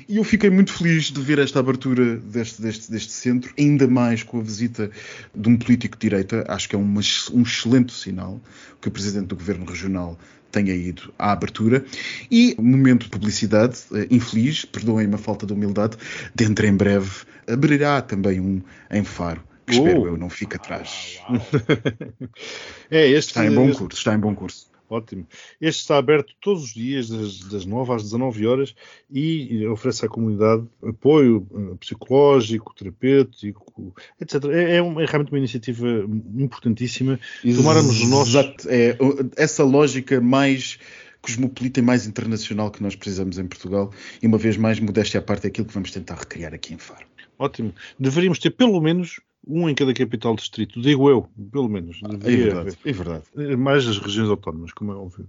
[0.09, 4.23] E eu fiquei muito feliz de ver esta abertura deste, deste, deste centro, ainda mais
[4.23, 4.89] com a visita
[5.35, 6.45] de um político de direita.
[6.47, 7.01] Acho que é uma,
[7.33, 8.41] um excelente sinal
[8.81, 10.17] que o presidente do governo regional
[10.53, 11.85] tenha ido à abertura.
[12.31, 15.97] E, momento de publicidade, uh, infeliz, perdoem-me a falta de humildade,
[16.35, 20.07] dentro em breve abrirá também um em Faro que espero Oh.
[20.07, 21.21] eu não fique atrás.
[22.91, 24.71] é, este Está em bom este- curso, está em bom curso.
[24.89, 25.27] Ótimo.
[25.61, 28.73] Este está aberto todos os dias, das, das 9 às 19 horas,
[29.11, 34.45] e oferece à comunidade apoio eh, psicológico, terapêutico, etc.
[34.45, 35.89] É, é um- é realmente uma iniciativa
[36.37, 37.19] importantíssima.
[37.43, 38.97] Tomáramos o nosso- Exato, é
[39.37, 40.79] essa lógica mais
[41.21, 43.93] cosmopolita e mais internacional que nós precisamos em Portugal.
[44.23, 46.79] E uma vez mais, modéstia à parte, é aquilo que vamos tentar recriar aqui em
[46.79, 47.05] Faro.
[47.37, 47.75] Ótimo.
[47.99, 52.01] Deveríamos ter pelo menos um em cada capital distrito, digo eu, pelo menos.
[52.03, 53.25] É Deveria verdade, é verdade.
[53.35, 53.57] haver.
[53.57, 55.29] Mais as regiões autónomas, como é óbvio.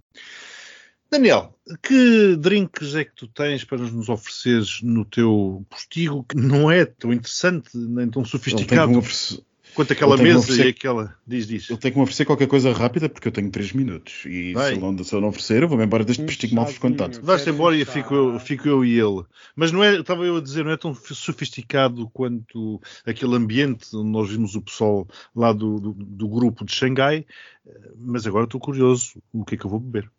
[1.09, 6.69] Daniel, que drinks é que tu tens para nos ofereceres no teu postigo que não
[6.69, 9.41] é tão interessante nem tão tem, sofisticado me oferecer,
[9.77, 11.15] quanto aquela mesa oferecer- e aquela.
[11.25, 11.69] Diz, diz.
[11.69, 14.23] ele tem que me oferecer qualquer coisa rápida porque eu tenho 3 minutos.
[14.25, 16.65] E se ele, não, se ele não oferecer, eu vou-me embora deste Um postigo mal
[16.65, 17.21] frequentado.
[17.21, 19.23] Vais-te embora e fico eu, fico eu e ele.
[19.55, 24.09] Mas não é, estava eu a dizer, não é tão sofisticado quanto aquele ambiente onde
[24.09, 27.23] nós vimos o pessoal lá do, do, do grupo de Xangai.
[27.67, 29.21] Eh, Mas agora estou curioso.
[29.31, 30.09] O que é que eu vou beber?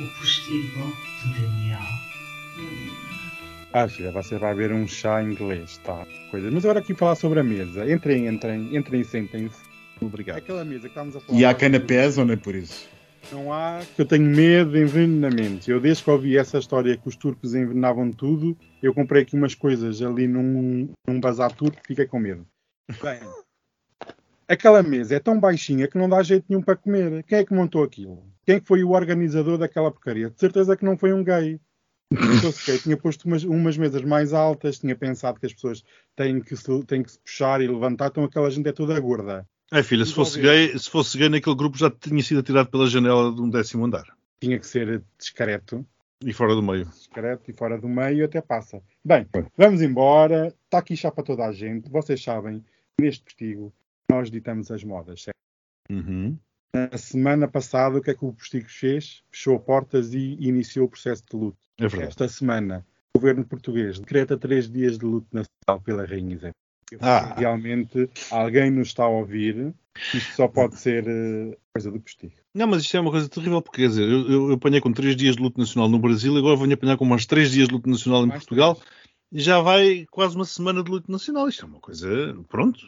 [0.00, 0.92] O postigo
[1.24, 1.80] de Daniel.
[3.80, 6.04] Ah, filha, você vai ver um chá inglês, tá?
[6.32, 6.50] Coisa.
[6.50, 7.88] Mas agora aqui falar sobre a mesa.
[7.88, 9.62] Entrem, entrem, entrem e sentem-se.
[10.02, 10.38] Obrigado.
[10.38, 11.38] Aquela mesa que estávamos a falar.
[11.38, 12.88] E há canapés ou não é por isso?
[13.30, 15.68] Não há, eu tenho medo de envenenamentos.
[15.68, 19.54] Eu, desde que ouvi essa história que os turcos envenenavam tudo, eu comprei aqui umas
[19.54, 22.44] coisas ali num, num bazar turco fiquei com medo.
[23.00, 23.20] Bem,
[24.48, 27.22] aquela mesa é tão baixinha que não dá jeito nenhum para comer.
[27.22, 28.24] Quem é que montou aquilo?
[28.44, 30.30] Quem é que foi o organizador daquela porcaria?
[30.30, 31.60] De certeza que não foi um gay.
[32.10, 35.84] Eu tinha posto umas, umas mesas mais altas, tinha pensado que as pessoas
[36.16, 39.46] têm que, se, têm que se puxar e levantar, então aquela gente é toda gorda.
[39.70, 42.86] Ai, filha, se fosse, gay, se fosse gay naquele grupo já tinha sido atirado pela
[42.86, 44.06] janela de um décimo andar.
[44.40, 45.86] Tinha que ser discreto.
[46.24, 46.86] E fora do meio.
[46.86, 48.82] discreto e fora do meio até passa.
[49.04, 50.48] Bem, vamos embora.
[50.64, 51.90] Está aqui chá para toda a gente.
[51.90, 52.64] Vocês sabem,
[52.98, 53.72] neste postigo,
[54.10, 55.24] nós ditamos as modas.
[55.24, 55.36] certo?
[55.90, 56.36] Uhum.
[56.74, 59.22] Na semana passada, o que é que o postigo fez?
[59.30, 61.58] Fechou portas e iniciou o processo de luto.
[61.78, 62.10] É verdade.
[62.10, 66.52] Esta semana, o governo português decreta três dias de luto nacional pela Rainha Isabel.
[67.00, 67.34] Ah.
[67.36, 69.74] Realmente, alguém nos está a ouvir.
[70.14, 72.32] Isto só pode ser eh, coisa do postigo.
[72.54, 75.16] Não, mas isto é uma coisa terrível, porque quer dizer, eu, eu apanhei com 3
[75.16, 77.90] dias de luto nacional no Brasil, agora venho apanhar com mais 3 dias de luto
[77.90, 78.97] nacional em Mais Portugal, três.
[79.32, 81.48] Já vai quase uma semana de luto nacional.
[81.48, 82.36] Isto é uma coisa.
[82.48, 82.80] Pronto.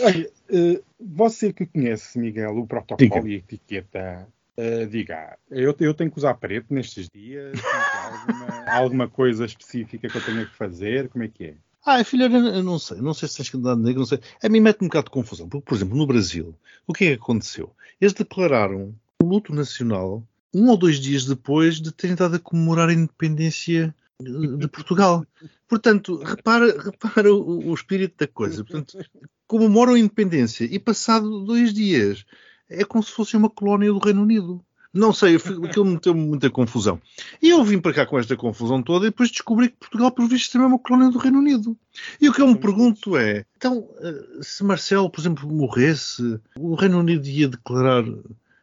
[0.00, 5.94] Olha, eh, você que conhece, Miguel, o protocolo e a etiqueta, eh, diga, eu, eu
[5.94, 7.58] tenho que usar preto nestes dias?
[8.04, 11.08] Alguma, alguma coisa específica que eu tenha que fazer?
[11.08, 11.54] Como é que é?
[11.84, 14.20] Ah, filha, eu não sei, não sei se tens que andar de negro, não sei.
[14.42, 16.54] A mim mete um bocado de confusão, porque, por exemplo, no Brasil,
[16.86, 17.72] o que é que aconteceu?
[17.98, 20.22] Eles declararam o luto nacional
[20.52, 25.24] um ou dois dias depois de terem dado a comemorar a independência de Portugal.
[25.68, 28.64] Portanto, repara, repara o, o espírito da coisa.
[28.64, 28.98] Portanto,
[29.46, 32.24] comemoram a independência e passado dois dias
[32.68, 34.62] é como se fosse uma colónia do Reino Unido.
[34.92, 37.00] Não sei, aquilo meteu-me muita confusão.
[37.42, 40.26] E eu vim para cá com esta confusão toda e depois descobri que Portugal, por
[40.26, 41.76] visto, também é uma colónia do Reino Unido.
[42.20, 46.74] E o que eu me pergunto é, então, eh, se Marcelo, por exemplo, morresse, o
[46.74, 48.02] Reino Unido ia declarar...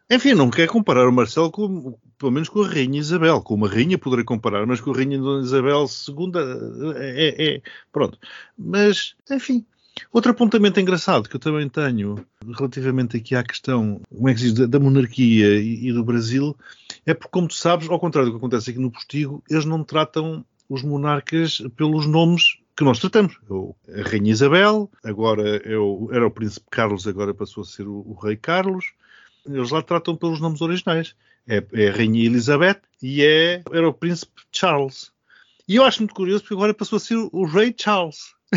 [0.09, 3.41] Enfim, não quero comparar o Marcelo com, pelo menos com a Rainha Isabel.
[3.41, 6.31] Com uma rainha poderei comparar, mas com a Rainha Dona Isabel II
[6.95, 8.17] é, é- é- Pronto.
[8.57, 9.65] Mas, enfim,
[10.11, 12.25] Outro apontamento engraçado que eu também tenho
[12.57, 16.55] relativamente aqui à questão como é que da monarquia e, e do Brasil
[17.05, 19.83] é porque, como tu sabes, ao contrário do que acontece aqui no Postigo, eles não
[19.83, 23.37] tratam os monarcas pelos nomes que nós tratamos.
[23.49, 28.03] Eu, a Rainha Isabel, agora eu, era o Príncipe Carlos, agora passou a ser o,
[28.05, 28.85] o Rei Carlos.
[29.45, 31.15] Eles lá tratam pelos nomes originais.
[31.47, 35.11] É, é a Rainha Elizabeth e é, era o Príncipe Charles.
[35.67, 38.33] E eu acho muito curioso porque agora passou a ser o Rei Charles.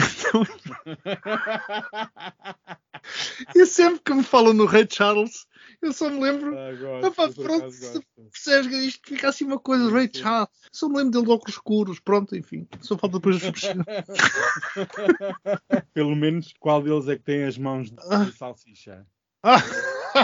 [3.55, 5.47] e sempre que me falam no Rei Charles,
[5.81, 6.55] eu só me lembro.
[6.59, 10.11] Ah, pá, pronto, se- Percebes que isto fica assim uma coisa, Sim.
[10.15, 10.49] Charles.
[10.73, 12.67] Só me lembro dele de óculos escuros, pronto, enfim.
[12.81, 13.41] Só falta depois
[15.95, 18.25] Pelo menos qual deles é que tem as mãos de Ah.
[18.25, 19.07] de salsicha?
[19.43, 19.63] Ah,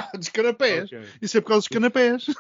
[0.18, 0.84] dos canapés.
[0.84, 1.02] Ok.
[1.22, 2.26] Isso é por causa dos canapés.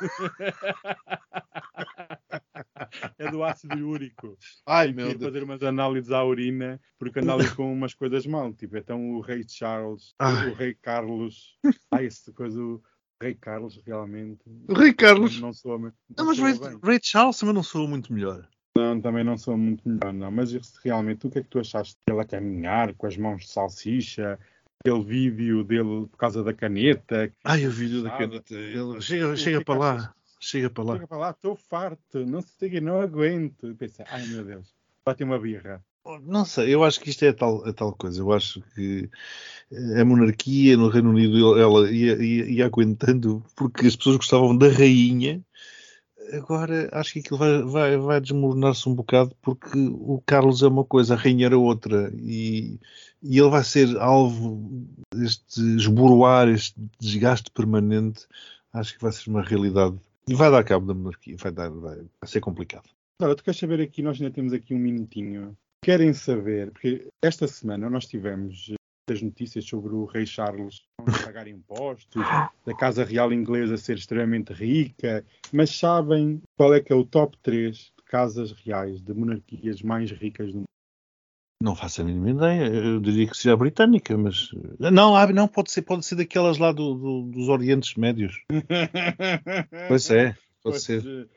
[3.18, 4.36] É do ácido úrico.
[4.66, 8.52] Ai, Queria fazer umas análises à urina, porque ando ali com umas coisas mal.
[8.52, 10.50] Tipo, então o rei Charles, Ai.
[10.50, 11.56] o rei Carlos.
[11.90, 12.82] Ai, essa coisa, o
[13.20, 14.42] rei Carlos, realmente.
[14.68, 15.40] O Rei Carlos.
[15.40, 16.78] Não sou Não, não mas bem.
[16.82, 18.46] Ray Charles também não sou muito melhor.
[18.76, 20.30] Não, também não sou muito melhor, não.
[20.30, 20.52] Mas
[20.84, 24.38] realmente, o que é que tu achaste dele a caminhar com as mãos de salsicha?
[24.86, 27.32] Aquele vídeo dele por causa da caneta?
[27.42, 28.52] Ai, o vídeo da caneta.
[28.52, 30.14] Ele chega, chega para lá.
[30.38, 30.92] Chega para lá.
[30.96, 33.70] Chega para lá, estou farto, não sei não aguento.
[33.70, 35.82] E pensei, ai meu Deus, vai ter uma birra.
[36.24, 38.20] Não sei, eu acho que isto é tal, é tal coisa.
[38.20, 39.08] Eu acho que
[39.98, 44.68] a monarquia no Reino Unido ela ia, ia, ia aguentando porque as pessoas gostavam da
[44.68, 45.42] rainha.
[46.32, 50.84] Agora acho que aquilo vai, vai, vai desmoronar-se um bocado porque o Carlos é uma
[50.84, 52.78] coisa, a rainha era outra e,
[53.22, 58.26] e ele vai ser alvo deste esboroar, este desgaste permanente.
[58.72, 61.96] Acho que vai ser uma realidade e vai dar cabo da monarquia, vai, dar, vai,
[61.96, 62.88] vai ser complicado.
[63.20, 65.56] Olha, tu queres saber aqui, nós ainda temos aqui um minutinho.
[65.82, 68.72] Querem saber, porque esta semana nós tivemos
[69.08, 72.24] muitas notícias sobre o rei Charles não pagar impostos,
[72.64, 77.36] da Casa Real Inglesa ser extremamente rica, mas sabem qual é que é o top
[77.42, 80.64] 3 de casas reais, de monarquias mais ricas do mundo?
[81.62, 82.66] Não faço a mínima ideia.
[82.66, 84.50] Eu diria que seja a britânica, mas.
[84.78, 88.42] Não, ah, não pode ser, pode ser daquelas lá do, do, dos Orientes Médios.
[89.88, 91.28] pois é, pode Pois, ser.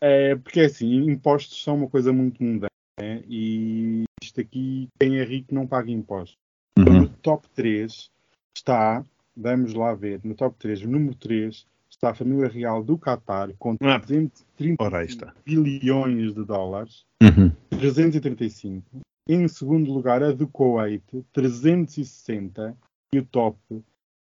[0.00, 3.22] É, porque assim, impostos são uma coisa muito mundana né?
[3.28, 6.36] e isto aqui, quem é rico não paga impostos.
[6.78, 7.00] Uhum.
[7.02, 8.10] No top 3
[8.54, 9.04] está,
[9.36, 13.50] vamos lá ver, no top 3, o número 3 está a família real do Qatar
[13.58, 13.98] com Ah.
[14.00, 15.32] 330 Ora, aí está.
[15.44, 17.50] bilhões de dólares, Uhum.
[17.70, 18.84] 335.
[19.28, 22.76] Em segundo lugar, a do Kuwait, 360.
[23.12, 23.58] E o top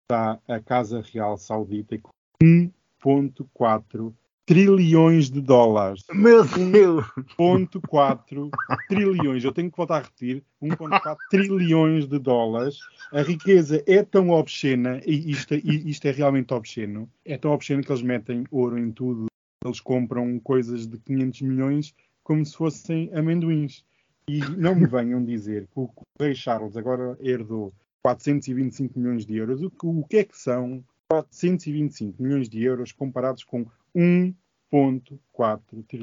[0.04, 2.10] está a Casa Real Saudita com
[2.42, 4.14] 1,4
[4.46, 6.04] trilhões de dólares.
[6.14, 7.04] Meu Deus!
[7.38, 8.48] 1,4
[8.88, 9.44] trilhões.
[9.44, 12.78] Eu tenho que voltar a repetir: 1,4 trilhões de dólares.
[13.12, 17.82] A riqueza é tão obscena, e isto, e isto é realmente obsceno, é tão obsceno
[17.82, 19.26] que eles metem ouro em tudo.
[19.64, 23.84] Eles compram coisas de 500 milhões como se fossem amendoins.
[24.28, 29.62] E não me venham dizer que o rei Charles agora herdou 425 milhões de euros.
[29.62, 33.64] O que, o que é que são 425 milhões de euros comparados com
[33.96, 36.02] 1,4 trilhões?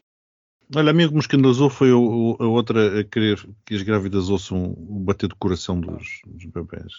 [0.75, 4.29] Olha, a o que me escandalizou foi o- a outra a querer que as grávidas
[4.29, 6.91] ouçam o bater do coração dos, dos bebés.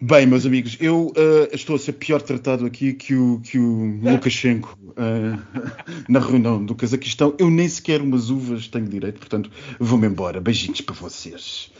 [0.00, 4.00] Bem, meus amigos, eu ah, estou a ser pior tratado aqui que o, que o
[4.00, 5.38] Lukashenko ah,
[6.08, 7.34] na reunião do Cazaquistão.
[7.38, 10.40] Eu nem sequer umas uvas tenho direito, portanto, vou-me embora.
[10.40, 11.70] Beijinhos para vocês.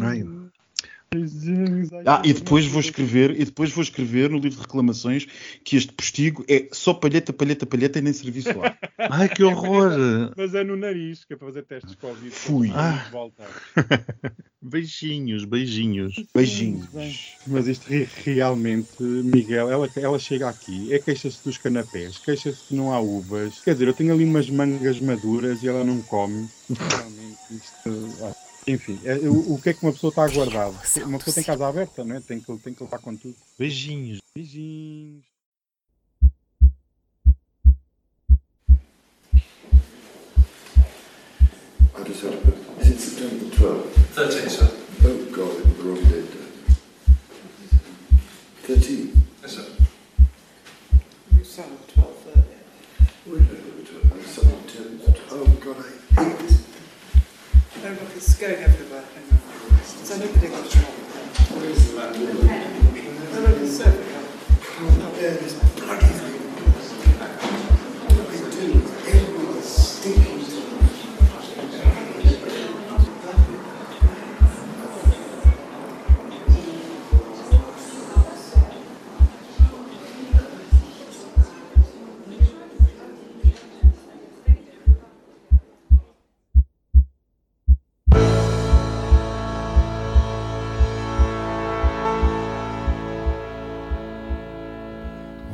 [0.00, 0.24] Ai,
[2.06, 5.26] Ah, e depois vou escrever, e depois vou escrever no livro de reclamações
[5.64, 8.76] que este postigo é só palheta, palheta, palheta e nem serviço lá.
[8.98, 9.92] ai que horror!
[10.36, 12.30] Mas é no nariz, que é para fazer testes Covid.
[12.30, 12.70] Fui.
[12.74, 13.04] Ah.
[14.62, 16.24] Beijinhos, beijinhos.
[16.34, 17.36] Beijinhos.
[17.46, 22.74] Mas isto re- realmente, Miguel, ela, ela chega aqui, é queixa-se dos canapés, queixa-se que
[22.74, 23.60] não há uvas.
[23.60, 26.48] Quer dizer, eu tenho ali umas mangas maduras e ela não come.
[26.70, 27.90] Realmente isto.
[28.22, 28.32] ah,
[28.66, 30.70] Enfim, é, o, o que é que uma pessoa está a guardar?
[31.04, 32.20] Uma pessoa tem casa aberta, não é?
[32.20, 33.34] Tem que, tem que levar com tudo.
[33.58, 34.20] Beijinhos.
[34.34, 35.24] Beijinhos.
[41.94, 42.54] I just had to put.
[42.80, 43.92] Is it September 12th?
[44.14, 44.70] 13, sir.
[45.04, 46.30] Oh, God, it was the wrong date.
[48.62, 49.12] 13?
[49.42, 49.66] Yes, sir.
[51.36, 53.46] You sound 12 earlier.
[54.14, 55.20] I something 10th.
[55.32, 56.01] Oh, God, I.
[57.82, 59.02] Their rock is going everywhere.
[59.82, 60.84] So nobody got shot.
[60.84, 62.12] Where is the map?
[62.12, 63.88] The.
[64.78, 65.54] Oh, there it is.
[65.54, 66.31] Bloody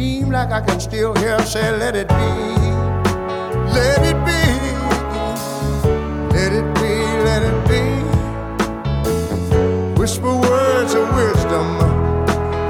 [0.00, 2.14] Seem like I can still hear her say, let it be,
[3.76, 4.42] let it be,
[6.34, 6.92] let it be,
[7.28, 7.82] let it be.
[10.00, 11.78] Whisper words of wisdom,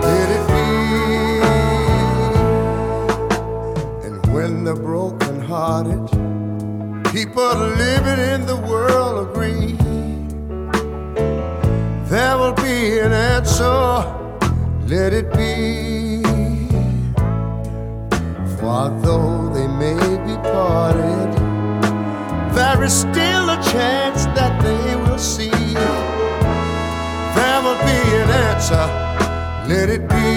[0.02, 0.68] let it be.
[4.06, 6.10] And when the broken-hearted
[7.12, 7.54] people
[7.84, 9.76] living in the world agree,
[12.10, 14.04] there will be an answer
[14.88, 16.09] let it be
[18.70, 21.30] although they may be parted,
[22.54, 25.50] there is still a chance that they will see.
[27.38, 28.86] There will be an answer,
[29.72, 30.30] let it be.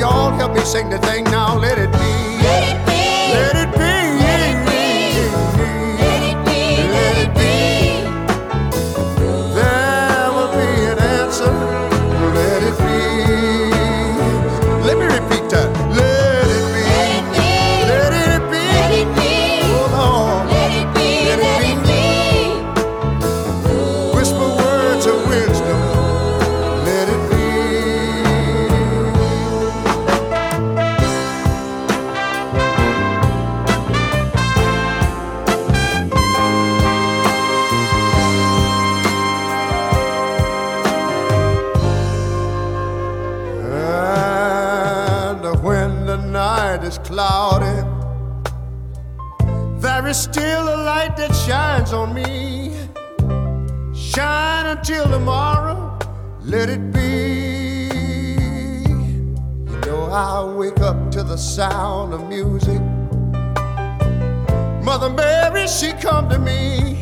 [0.00, 2.15] Y'all help me sing the thing now, let it be.
[61.26, 62.80] the sound of music.
[64.84, 66.96] Mother Mary, she come to me,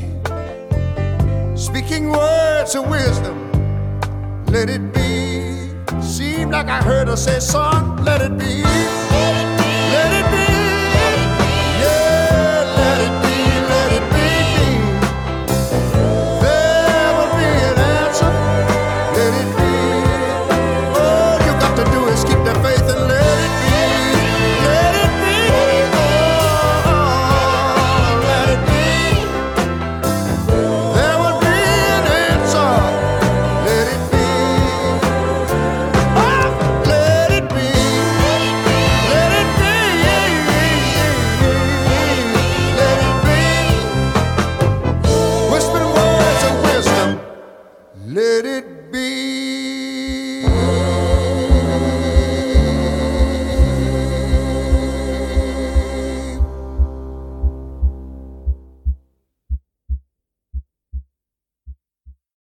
[1.55, 3.37] speaking words of wisdom.
[4.47, 5.71] Let it be.
[6.01, 9.44] Seemed like I heard her say, "Son, let it be."